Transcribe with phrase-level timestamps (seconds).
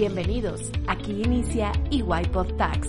[0.00, 2.06] Bienvenidos, aquí inicia EY
[2.56, 2.88] Tax,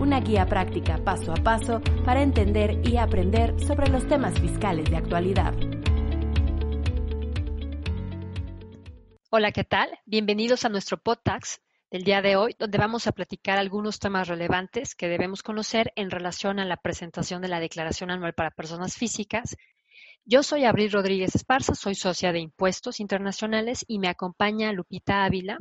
[0.00, 4.96] una guía práctica paso a paso para entender y aprender sobre los temas fiscales de
[4.96, 5.52] actualidad.
[9.30, 9.90] Hola, ¿qué tal?
[10.06, 11.60] Bienvenidos a nuestro PodTax
[11.90, 16.12] del día de hoy, donde vamos a platicar algunos temas relevantes que debemos conocer en
[16.12, 19.56] relación a la presentación de la declaración anual para personas físicas.
[20.24, 25.58] Yo soy Abril Rodríguez Esparza, soy socia de Impuestos Internacionales y me acompaña Lupita Ávila,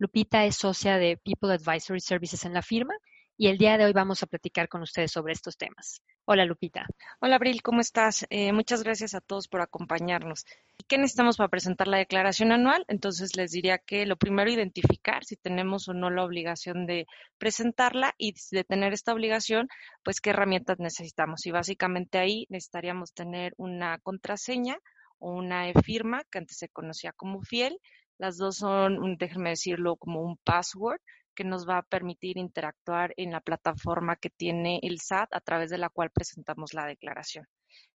[0.00, 2.94] Lupita es socia de People Advisory Services en la firma
[3.36, 6.00] y el día de hoy vamos a platicar con ustedes sobre estos temas.
[6.24, 6.86] Hola Lupita.
[7.20, 8.26] Hola Abril, ¿cómo estás?
[8.30, 10.46] Eh, muchas gracias a todos por acompañarnos.
[10.78, 12.86] ¿Y qué necesitamos para presentar la declaración anual?
[12.88, 18.14] Entonces les diría que lo primero, identificar si tenemos o no la obligación de presentarla
[18.16, 19.68] y de tener esta obligación,
[20.02, 21.44] pues qué herramientas necesitamos.
[21.44, 24.78] Y básicamente ahí necesitaríamos tener una contraseña
[25.18, 27.78] o una e-firma que antes se conocía como fiel
[28.20, 31.00] las dos son, déjenme decirlo, como un password
[31.34, 35.70] que nos va a permitir interactuar en la plataforma que tiene el SAT a través
[35.70, 37.46] de la cual presentamos la declaración.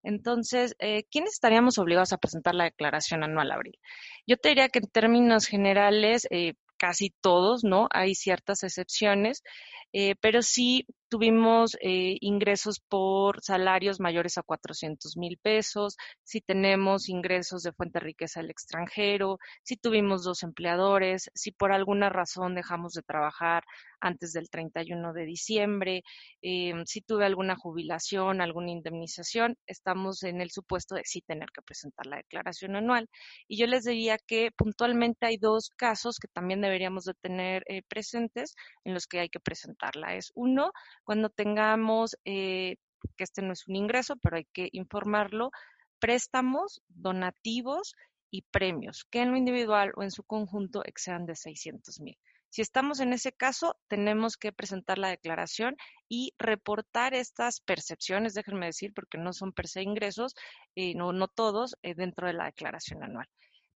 [0.02, 3.78] Entonces, eh, ¿quiénes estaríamos obligados a presentar la declaración anual, Abril?
[4.26, 7.90] Yo te diría que en términos generales, eh, casi todos, ¿no?
[7.92, 9.44] Hay ciertas excepciones,
[9.92, 17.08] eh, pero sí tuvimos eh, ingresos por salarios mayores a 400 mil pesos, si tenemos
[17.08, 22.56] ingresos de fuente de riqueza del extranjero, si tuvimos dos empleadores, si por alguna razón
[22.56, 23.64] dejamos de trabajar
[24.04, 26.04] antes del 31 de diciembre,
[26.42, 31.62] eh, si tuve alguna jubilación, alguna indemnización, estamos en el supuesto de sí tener que
[31.62, 33.10] presentar la declaración anual.
[33.48, 38.56] Y yo les diría que puntualmente hay dos casos que también deberíamos de tener presentes
[38.84, 40.16] en los que hay que presentarla.
[40.16, 40.72] Es uno,
[41.04, 42.76] cuando tengamos, eh,
[43.18, 45.52] que este no es un ingreso, pero hay que informarlo,
[46.00, 47.96] préstamos, donativos
[48.30, 52.18] y premios, que en lo individual o en su conjunto excedan de 600 mil.
[52.54, 55.76] Si estamos en ese caso, tenemos que presentar la declaración
[56.08, 60.36] y reportar estas percepciones, déjenme decir, porque no son per se ingresos,
[60.76, 63.26] eh, no, no todos, eh, dentro de la declaración anual.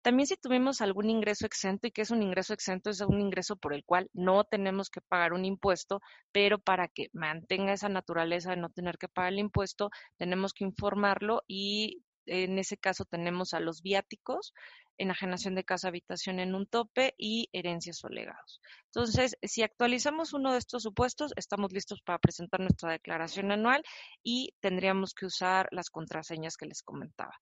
[0.03, 3.55] También si tuvimos algún ingreso exento, y que es un ingreso exento, es un ingreso
[3.55, 5.99] por el cual no tenemos que pagar un impuesto,
[6.31, 10.65] pero para que mantenga esa naturaleza de no tener que pagar el impuesto, tenemos que
[10.65, 14.53] informarlo y en ese caso tenemos a los viáticos,
[14.97, 18.61] enajenación de casa habitación en un tope y herencias o legados.
[18.85, 23.83] Entonces, si actualizamos uno de estos supuestos, estamos listos para presentar nuestra declaración anual
[24.23, 27.33] y tendríamos que usar las contraseñas que les comentaba.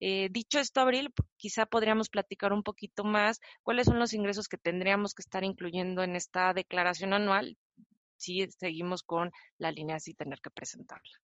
[0.00, 4.56] Eh, dicho esto, Abril, quizá podríamos platicar un poquito más cuáles son los ingresos que
[4.56, 7.58] tendríamos que estar incluyendo en esta declaración anual
[8.16, 11.18] si seguimos con la línea así tener que presentarla.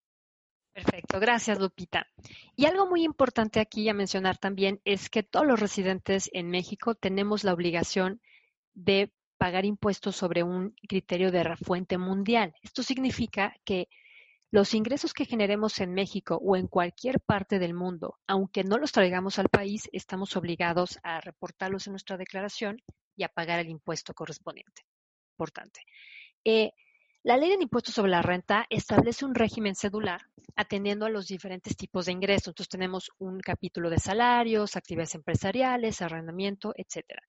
[0.77, 2.07] Perfecto, gracias Lupita.
[2.55, 6.95] Y algo muy importante aquí a mencionar también es que todos los residentes en México
[6.95, 8.21] tenemos la obligación
[8.75, 12.53] de pagar impuestos sobre un criterio de fuente mundial.
[12.61, 13.89] Esto significa que
[14.51, 18.93] los ingresos que generemos en México o en cualquier parte del mundo, aunque no los
[18.93, 22.83] traigamos al país, estamos obligados a reportarlos en nuestra declaración
[23.17, 24.83] y a pagar el impuesto correspondiente.
[25.39, 25.81] Importante.
[26.45, 26.73] Eh,
[27.27, 30.21] la ley de impuestos sobre la renta establece un régimen cedular
[30.55, 32.47] atendiendo a los diferentes tipos de ingresos.
[32.47, 37.21] Entonces tenemos un capítulo de salarios, actividades empresariales, arrendamiento, etcétera.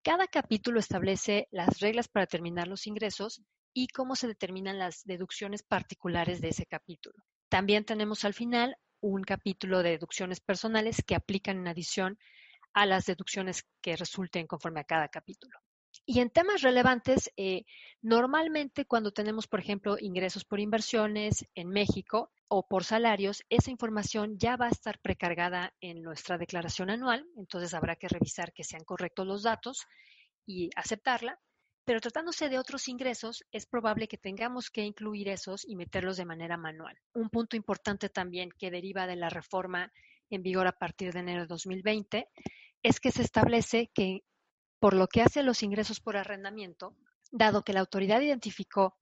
[0.00, 3.42] Cada capítulo establece las reglas para determinar los ingresos
[3.74, 7.16] y cómo se determinan las deducciones particulares de ese capítulo.
[7.48, 12.16] También tenemos al final un capítulo de deducciones personales que aplican en adición
[12.74, 15.58] a las deducciones que resulten conforme a cada capítulo.
[16.04, 17.64] Y en temas relevantes, eh,
[18.00, 24.36] normalmente cuando tenemos, por ejemplo, ingresos por inversiones en México o por salarios, esa información
[24.38, 28.84] ya va a estar precargada en nuestra declaración anual, entonces habrá que revisar que sean
[28.84, 29.86] correctos los datos
[30.44, 31.38] y aceptarla.
[31.84, 36.24] Pero tratándose de otros ingresos, es probable que tengamos que incluir esos y meterlos de
[36.24, 36.96] manera manual.
[37.12, 39.92] Un punto importante también que deriva de la reforma
[40.30, 42.28] en vigor a partir de enero de 2020
[42.84, 44.22] es que se establece que
[44.82, 46.96] por lo que hace a los ingresos por arrendamiento,
[47.30, 48.96] dado que la autoridad identificó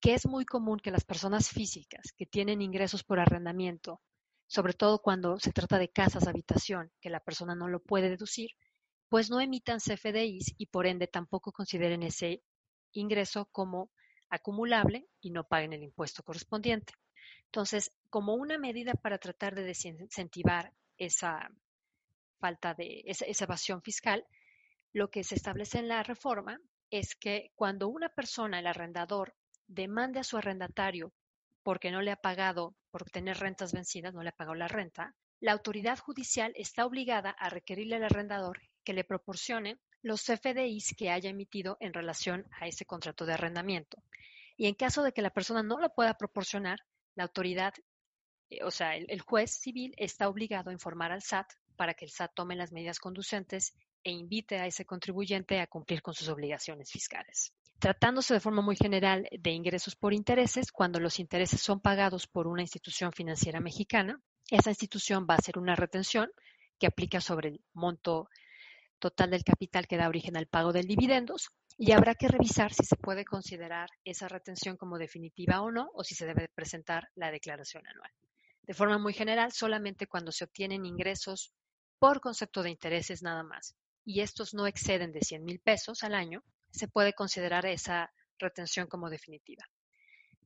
[0.00, 4.00] que es muy común que las personas físicas que tienen ingresos por arrendamiento,
[4.48, 8.50] sobre todo cuando se trata de casas, habitación, que la persona no lo puede deducir,
[9.08, 12.42] pues no emitan CFDIs y por ende tampoco consideren ese
[12.90, 13.92] ingreso como
[14.30, 16.94] acumulable y no paguen el impuesto correspondiente.
[17.44, 21.52] Entonces, como una medida para tratar de desincentivar esa
[22.40, 24.26] falta de esa, evasión fiscal,
[24.92, 26.60] lo que se establece en la reforma
[26.90, 29.34] es que cuando una persona, el arrendador,
[29.66, 31.12] demande a su arrendatario
[31.62, 35.14] porque no le ha pagado por tener rentas vencidas, no le ha pagado la renta,
[35.40, 41.10] la autoridad judicial está obligada a requerirle al arrendador que le proporcione los CFDIs que
[41.10, 44.02] haya emitido en relación a ese contrato de arrendamiento.
[44.56, 46.80] Y en caso de que la persona no lo pueda proporcionar,
[47.14, 47.72] la autoridad,
[48.50, 52.10] eh, o sea, el, juez civil está obligado a informar al SAT para que el
[52.10, 56.90] SAT tome las medidas conducentes e invite a ese contribuyente a cumplir con sus obligaciones
[56.90, 57.52] fiscales.
[57.78, 62.46] Tratándose de forma muy general de ingresos por intereses, cuando los intereses son pagados por
[62.46, 64.20] una institución financiera mexicana,
[64.50, 66.30] esa institución va a hacer una retención
[66.78, 68.28] que aplica sobre el monto
[68.98, 72.84] total del capital que da origen al pago de dividendos y habrá que revisar si
[72.84, 77.30] se puede considerar esa retención como definitiva o no, o si se debe presentar la
[77.30, 78.10] declaración anual.
[78.62, 81.54] De forma muy general, solamente cuando se obtienen ingresos
[81.98, 83.74] por concepto de intereses nada más,
[84.04, 88.86] y estos no exceden de 100 mil pesos al año, se puede considerar esa retención
[88.86, 89.64] como definitiva.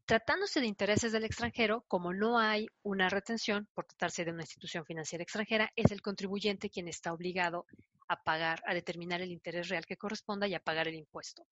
[0.07, 4.85] Tratándose de intereses del extranjero, como no hay una retención por tratarse de una institución
[4.85, 7.65] financiera extranjera, es el contribuyente quien está obligado
[8.09, 11.47] a pagar, a determinar el interés real que corresponda y a pagar el impuesto.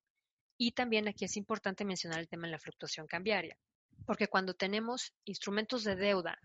[0.59, 3.57] Y también aquí es importante mencionar el tema de la fluctuación cambiaria,
[4.05, 6.39] porque cuando tenemos instrumentos de deuda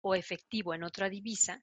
[0.00, 1.62] o efectivo en otra divisa,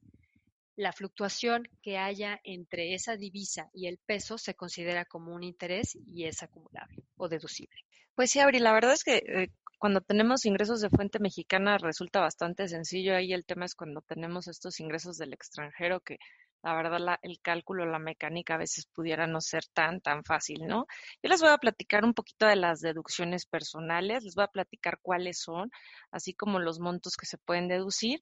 [0.80, 5.98] la fluctuación que haya entre esa divisa y el peso se considera como un interés
[6.08, 7.76] y es acumulable o deducible.
[8.16, 12.22] Pues sí, Abril, la verdad es que eh, cuando tenemos ingresos de fuente mexicana resulta
[12.22, 13.14] bastante sencillo.
[13.14, 16.18] Ahí el tema es cuando tenemos estos ingresos del extranjero que
[16.64, 20.88] la verdad el cálculo, la mecánica a veces pudiera no ser tan, tan fácil, ¿no?
[21.24, 25.00] Yo les voy a platicar un poquito de las deducciones personales, les voy a platicar
[25.02, 25.72] cuáles son,
[26.12, 28.22] así como los montos que se pueden deducir.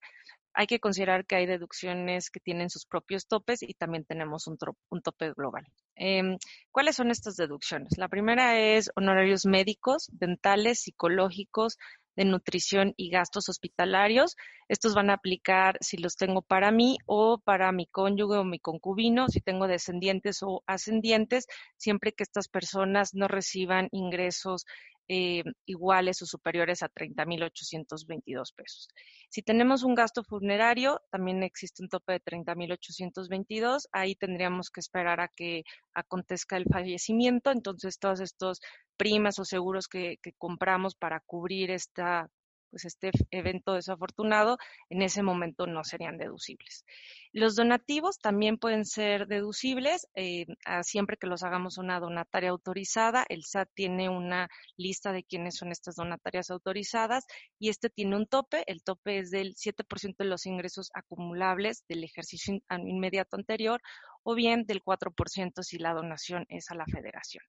[0.59, 4.57] Hay que considerar que hay deducciones que tienen sus propios topes y también tenemos un,
[4.89, 5.63] un tope global.
[5.95, 6.37] Em,
[6.71, 7.95] ¿Cuáles son estas deducciones?
[7.99, 11.77] La primera es honorarios médicos, dentales, psicológicos,
[12.17, 14.35] de nutrición y gastos hospitalarios.
[14.67, 18.59] Estos van a aplicar si los tengo para mí o para mi cónyuge o mi
[18.59, 21.47] concubino, si tengo descendientes o ascendientes,
[21.77, 24.65] siempre que estas personas no reciban ingresos
[25.09, 28.89] eh, iguales o superiores a 30.822 pesos.
[29.29, 33.87] Si tenemos un gasto funerario, también existe un tope de 30.822.
[33.93, 37.51] Ahí tendríamos que esperar a que acontezca el fallecimiento.
[37.51, 38.59] Entonces, todos estos
[38.97, 42.29] primas o seguros que, compramos para cubrir esta
[42.69, 44.57] pues este evento desafortunado
[44.89, 46.83] en ese momento no serían deducibles.
[47.31, 50.45] Los donativos también pueden ser deducibles eh,
[50.83, 53.25] siempre que los hagamos una donataria autorizada.
[53.29, 57.25] El SAT tiene una lista de quiénes son estas donatarias autorizadas
[57.57, 58.63] y este tiene un tope.
[58.67, 63.81] El tope es del 7% de los ingresos acumulables del ejercicio inmediato anterior
[64.23, 67.43] o bien del 4% si la donación es a la federación.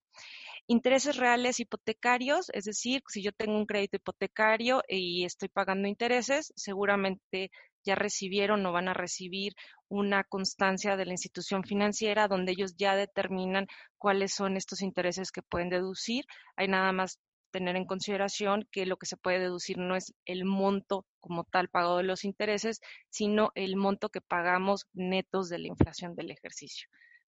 [0.70, 6.52] Intereses reales hipotecarios, es decir, si yo tengo un crédito hipotecario y estoy pagando intereses,
[6.56, 7.50] seguramente
[7.84, 9.54] ya recibieron o van a recibir
[9.88, 13.66] una constancia de la institución financiera donde ellos ya determinan
[13.96, 16.26] cuáles son estos intereses que pueden deducir.
[16.54, 17.18] Hay nada más
[17.50, 21.70] tener en consideración que lo que se puede deducir no es el monto como tal
[21.70, 26.88] pagado de los intereses, sino el monto que pagamos netos de la inflación del ejercicio.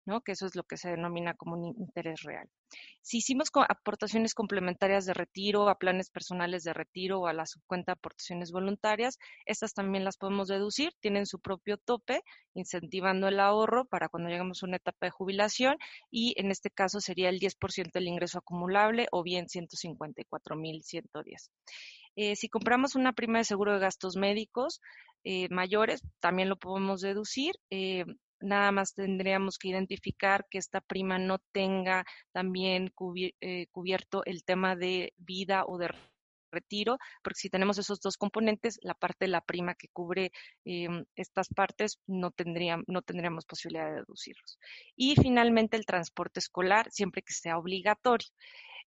[0.06, 0.22] ¿No?
[0.22, 2.50] que eso es lo que se denomina como un interés real.
[3.02, 7.92] Si hicimos aportaciones complementarias de retiro, a planes personales de retiro o a la subcuenta
[7.92, 12.22] de aportaciones voluntarias, estas también las podemos deducir, tienen su propio tope,
[12.54, 15.78] incentivando el ahorro para cuando lleguemos a una etapa de jubilación
[16.10, 21.50] y en este caso sería el 10% del ingreso acumulable o bien 154.110.
[22.18, 24.82] Eh, si compramos una prima de seguro de gastos médicos
[25.24, 27.56] eh, mayores, también lo podemos deducir.
[27.70, 28.06] Eh,
[28.40, 32.94] nada más tendríamos que identificar que esta prima no tenga también
[33.42, 35.90] eh, cubierto el tema de vida o de
[36.52, 40.32] retiro, porque si tenemos esos dos componentes, la parte de la prima que cubre
[40.64, 44.58] em, estas partes no, tendría, no tendríamos posibilidad de deducirlos.
[44.96, 48.28] Y finalmente el transporte escolar, siempre que sea obligatorio.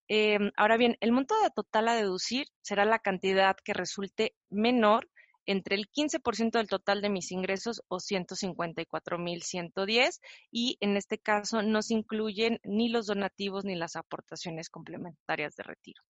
[0.09, 5.09] Em, ahora bien, el monto total a deducir será la cantidad que resulte menor
[5.49, 11.81] entre el 15% del total de mis ingresos o 154.110 y en este caso no
[11.81, 16.02] se incluyen ni los donativos ni las aportaciones complementarias de retiro.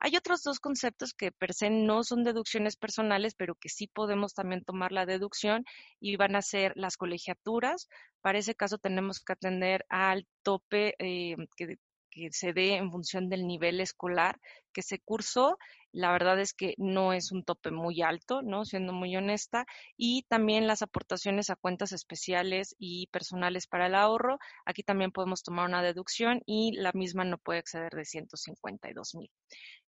[0.00, 4.34] Hay otros dos conceptos que per se no son deducciones personales, pero que sí podemos
[4.34, 5.64] también tomar la deducción
[6.00, 7.88] y van a ser las colegiaturas.
[8.20, 11.78] Para ese caso tenemos que atender al tope eh, que
[12.10, 14.38] que se dé en función del nivel escolar
[14.72, 15.58] que se cursó.
[15.92, 18.64] La verdad es que no es un tope muy alto, ¿no?
[18.64, 19.66] Siendo muy honesta.
[19.96, 24.38] Y también las aportaciones a cuentas especiales y personales para el ahorro.
[24.64, 29.30] Aquí también podemos tomar una deducción y la misma no puede exceder de 152 mil.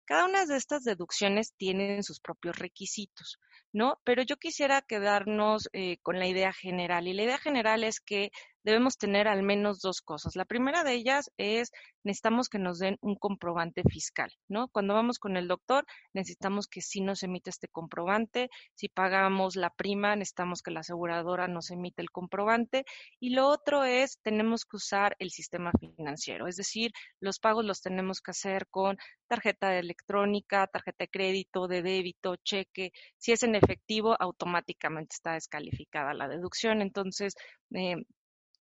[0.05, 3.39] Cada una de estas deducciones tienen sus propios requisitos,
[3.71, 4.01] ¿no?
[4.03, 7.07] Pero yo quisiera quedarnos eh, con la idea general.
[7.07, 8.31] Y la idea general es que
[8.63, 10.35] debemos tener al menos dos cosas.
[10.35, 11.71] La primera de ellas es
[12.03, 14.67] necesitamos que nos den un comprobante fiscal, ¿no?
[14.69, 18.49] Cuando vamos con el doctor, necesitamos que sí nos emita este comprobante.
[18.75, 22.85] Si pagamos la prima, necesitamos que la aseguradora nos emite el comprobante.
[23.19, 27.81] Y lo otro es, tenemos que usar el sistema financiero, es decir, los pagos los
[27.81, 32.91] tenemos que hacer con tarjeta electrónica, tarjeta de crédito, de débito, cheque.
[33.17, 36.81] Si es en efectivo, automáticamente está descalificada la deducción.
[36.81, 37.33] Entonces,
[37.73, 37.95] eh,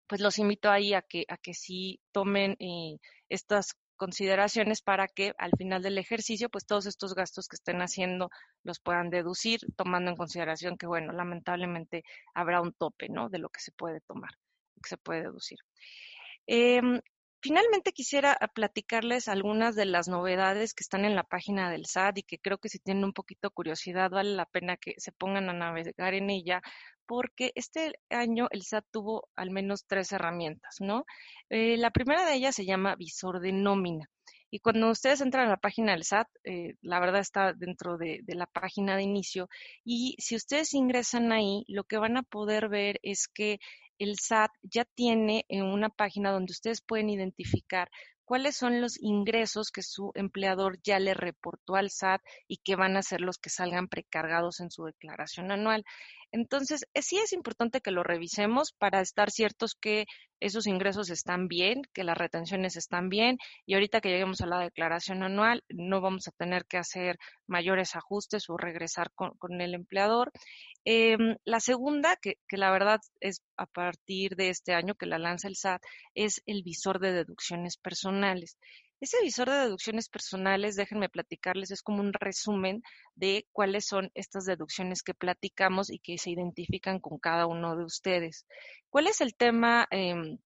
[0.09, 2.97] pues los invito ahí a que, a que sí tomen eh,
[3.29, 8.29] estas consideraciones para que al final del ejercicio, pues todos estos gastos que estén haciendo
[8.63, 13.29] los puedan deducir, tomando en consideración que, bueno, lamentablemente habrá un tope, ¿no?
[13.29, 14.31] De lo que se puede tomar,
[14.81, 15.59] que se puede deducir.
[16.47, 16.99] Em,
[17.41, 22.17] Finalmente quisiera ah, platicarles algunas de las novedades que están en la página del SAT
[22.17, 25.49] y que creo que si tienen un poquito curiosidad vale la pena que se pongan
[25.49, 26.61] a navegar en ella
[27.09, 31.05] porque este año el SAT tuvo al menos tres herramientas, ¿no?
[31.49, 34.05] Eh, la primera de ellas se llama visor de nómina.
[34.51, 38.19] Y cuando ustedes entran a la página del SAT, eh, la verdad está dentro de,
[38.21, 39.49] de, la página de inicio.
[39.83, 43.57] Y si ustedes ingresan ahí, lo que van a poder ver es que
[43.97, 47.89] el SAT ya tiene en una página donde ustedes pueden identificar
[48.29, 52.95] cuáles son los ingresos que su empleador ya le reportó al SAT y que van
[52.95, 55.83] a ser los que salgan precargados en su declaración anual.
[56.31, 60.05] Entonces, eh, sí es importante que lo revisemos para estar ciertos que
[60.39, 64.59] esos ingresos están bien, que las retenciones están bien y ahorita que lleguemos a la
[64.59, 67.17] declaración anual no vamos a tener que hacer
[67.47, 70.31] mayores ajustes o regresar con, el empleador.
[70.85, 75.47] Em, la segunda, que, la verdad es a partir de este año que la lanza
[75.47, 75.81] el SAT,
[76.15, 78.57] es el visor de deducciones personales.
[79.01, 82.81] Ese visor de deducciones personales, déjenme platicarles, es como un resumen
[83.15, 87.85] de cuáles son estas deducciones que platicamos y que se identifican con cada uno de
[87.85, 88.45] ustedes.
[88.89, 90.37] ¿Cuál es el tema em,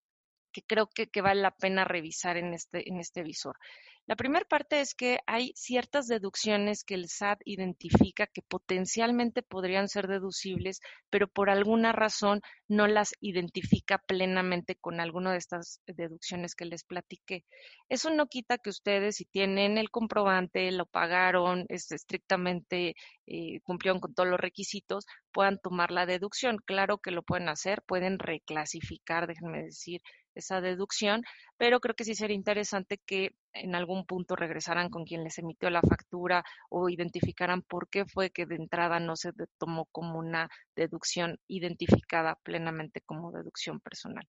[0.53, 3.57] que creo que, vale la pena revisar en este, en este visor?
[4.05, 9.87] La primera parte es que hay ciertas deducciones que el SAT identifica que potencialmente podrían
[9.87, 16.53] ser deducibles, pero por alguna razón no las identifica plenamente con alguna de estas deducciones
[16.53, 17.45] que les platiqué.
[17.87, 22.95] Eso no quita que ustedes, si tienen el comprobante, lo pagaron, es estrictamente
[23.25, 26.57] eh, cumplieron con todos los requisitos, puedan tomar la deducción.
[26.65, 30.01] Claro que lo pueden hacer, pueden reclasificar, déjenme decir,
[30.35, 31.23] esa deducción,
[31.57, 35.69] pero creo que sí sería interesante que en algún punto regresaran con quien les emitió
[35.69, 40.49] la factura o identificaran por qué fue que de entrada no se tomó como una
[40.75, 44.27] deducción identificada plenamente como deducción personal.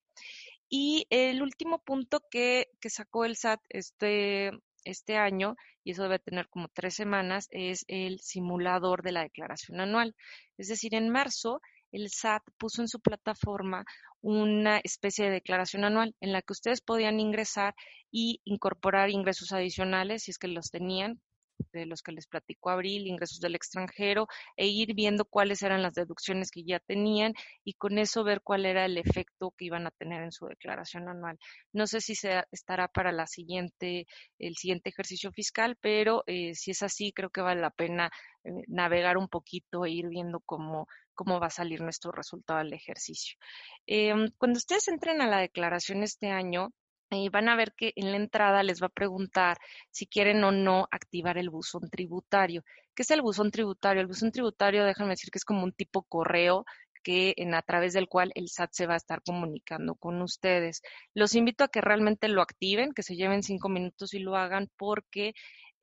[0.68, 4.50] Y el último punto que, que sacó el SAT este,
[4.84, 9.80] este año, y eso debe tener como tres semanas, es el simulador de la declaración
[9.80, 10.14] anual.
[10.56, 11.60] Es decir, en marzo
[11.94, 13.84] el SAT puso en su plataforma
[14.20, 17.74] una especie de declaración anual en la que ustedes podían ingresar
[18.10, 21.20] y incorporar ingresos adicionales si es que los tenían,
[21.72, 25.94] de los que les platicó Abril, ingresos del extranjero, e ir viendo cuáles eran las
[25.94, 29.90] deducciones que ya tenían y con eso ver cuál era el efecto que iban a
[29.90, 31.38] tener en su declaración anual.
[31.72, 34.06] No sé si se estará para la siguiente,
[34.38, 38.10] el siguiente ejercicio fiscal, pero eh, si es así, creo que vale la pena
[38.44, 42.72] eh, navegar un poquito e ir viendo cómo cómo va a salir nuestro resultado del
[42.72, 43.38] ejercicio.
[43.86, 46.72] Em, cuando ustedes entren a la declaración este año,
[47.30, 49.58] van a ver que en la entrada les va a preguntar
[49.90, 52.62] si quieren o no activar el buzón tributario.
[52.94, 54.00] ¿Qué es el buzón tributario?
[54.00, 56.64] El buzón tributario, déjame decir que es como un tipo correo
[57.04, 60.82] que en, a través del cual el SAT se va a estar comunicando con ustedes.
[61.12, 64.70] Los invito a que realmente lo activen, que se lleven cinco minutos y lo hagan
[64.76, 65.34] porque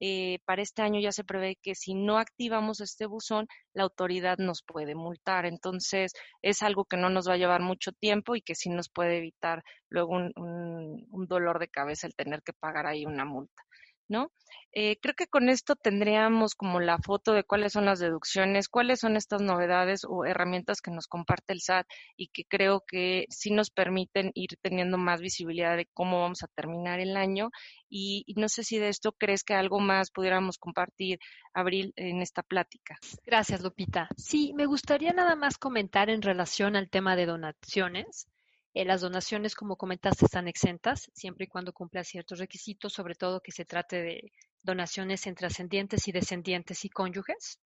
[0.01, 4.37] eh, para este año ya se prevé que si no activamos este buzón, la autoridad
[4.39, 5.45] nos puede multar.
[5.45, 8.89] Entonces, es algo que no nos va a llevar mucho tiempo y que sí nos
[8.89, 13.63] puede evitar luego un dolor de cabeza el tener que pagar ahí una multa.
[14.11, 14.31] ¿No?
[14.73, 18.99] Eh, creo que con esto tendríamos como la foto de cuáles son las deducciones, cuáles
[18.99, 23.51] son estas novedades o herramientas que nos comparte el SAT y que creo que sí
[23.51, 27.49] nos permiten ir teniendo más visibilidad de cómo vamos a terminar el año.
[27.89, 31.19] Y, y no sé si de esto crees que algo más pudiéramos compartir,
[31.53, 32.97] Abril, en esta plática.
[33.25, 34.07] Gracias, Lupita.
[34.15, 38.27] Sí, me gustaría nada más comentar en relación al tema de donaciones.
[38.73, 43.41] Eh, las donaciones, como comentaste, están exentas siempre y cuando cumpla ciertos requisitos, sobre todo
[43.41, 44.31] que se trate de
[44.63, 47.59] donaciones entre ascendientes y descendientes y cónyuges.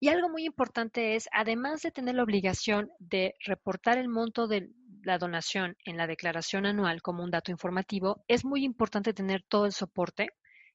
[0.00, 4.70] Y algo muy importante es, además de tener la obligación de reportar el monto de
[5.02, 9.64] la donación en la declaración anual como un dato informativo, es muy importante tener todo
[9.64, 10.28] el soporte,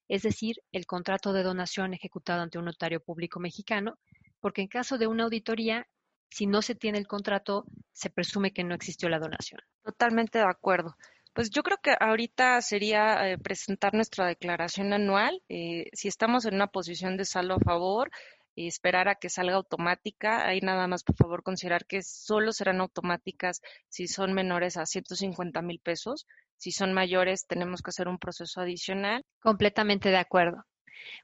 [0.08, 4.00] es decir, el contrato de donación ejecutado ante un notario público mexicano,
[4.40, 5.88] porque en caso de una auditoría
[6.36, 7.64] Si no se tiene el contrato,
[7.94, 9.62] se presume que no existió la donación.
[9.86, 10.98] Totalmente de acuerdo.
[11.34, 15.42] Pues yo creo que ahorita sería eh, presentar nuestra declaración anual.
[15.48, 18.12] Eh, si estamos en una posición de saldo a favor,
[18.58, 20.46] esperar a que salga automática.
[20.46, 25.62] Ahí nada más, por favor, considerar que solo serán automáticas si son menores a 150
[25.62, 26.28] mil pesos.
[26.58, 29.24] Si son mayores, tenemos que hacer un proceso adicional.
[29.40, 30.66] Completamente de acuerdo.